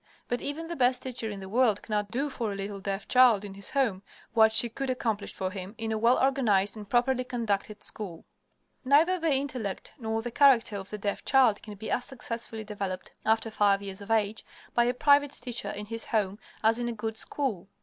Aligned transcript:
But 0.27 0.41
even 0.41 0.65
the 0.65 0.75
best 0.75 1.03
teacher 1.03 1.29
in 1.29 1.41
the 1.41 1.47
world 1.47 1.83
cannot 1.83 2.09
do 2.09 2.31
for 2.31 2.51
a 2.51 2.55
little 2.55 2.79
deaf 2.79 3.07
child 3.07 3.45
in 3.45 3.53
his 3.53 3.69
home 3.69 4.01
what 4.33 4.51
she 4.51 4.67
could 4.67 4.89
accomplish 4.89 5.31
for 5.31 5.51
him 5.51 5.75
in 5.77 5.91
a 5.91 5.97
well 5.99 6.17
organized 6.19 6.75
and 6.75 6.89
properly 6.89 7.23
conducted 7.23 7.83
school. 7.83 8.25
Neither 8.83 9.19
the 9.19 9.31
intellect 9.31 9.91
nor 9.99 10.23
the 10.23 10.31
character 10.31 10.77
of 10.77 10.89
the 10.89 10.97
deaf 10.97 11.23
child 11.23 11.61
can 11.61 11.75
be 11.75 11.91
as 11.91 12.05
successfully 12.05 12.63
developed, 12.63 13.11
after 13.27 13.51
five 13.51 13.83
years 13.83 14.01
of 14.01 14.09
age, 14.09 14.43
by 14.73 14.85
a 14.85 14.93
private 14.95 15.33
teacher 15.33 15.69
in 15.69 15.85
his 15.85 16.05
home 16.05 16.39
as 16.63 16.79
in 16.79 16.89
a 16.89 16.93
good 16.93 17.15
school. 17.15 17.67